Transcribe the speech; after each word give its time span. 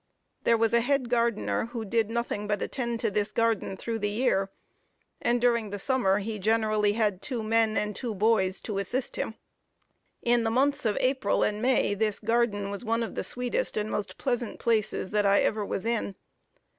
There 0.45 0.57
was 0.57 0.73
a 0.73 0.81
head 0.81 1.09
gardener, 1.09 1.67
who 1.67 1.85
did 1.85 2.09
nothing 2.09 2.47
but 2.47 2.63
attend 2.63 2.99
to 3.01 3.11
this 3.11 3.31
garden 3.31 3.77
through 3.77 3.99
the 3.99 4.09
year; 4.09 4.49
and 5.21 5.39
during 5.39 5.69
the 5.69 5.77
summer 5.77 6.17
he 6.17 6.39
generally 6.39 6.93
had 6.93 7.21
two 7.21 7.43
men 7.43 7.77
and 7.77 7.95
two 7.95 8.15
boys 8.15 8.61
to 8.61 8.79
assist 8.79 9.15
him. 9.15 9.35
In 10.23 10.43
the 10.43 10.49
months 10.49 10.85
of 10.85 10.97
April 10.99 11.43
and 11.43 11.61
May 11.61 11.93
this 11.93 12.19
garden 12.19 12.71
was 12.71 12.83
one 12.83 13.03
of 13.03 13.13
the 13.13 13.23
sweetest 13.23 13.77
and 13.77 13.91
most 13.91 14.17
pleasant 14.17 14.57
places 14.57 15.11
that 15.11 15.27
I 15.27 15.41
ever 15.41 15.63
was 15.63 15.85
in. 15.85 16.15